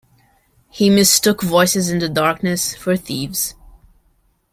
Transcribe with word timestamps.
He 0.71 0.89
mistook 0.89 1.43
voices 1.43 1.91
in 1.91 1.99
the 1.99 2.09
darkness 2.09 2.75
for 2.75 2.97
thieves. 2.97 3.53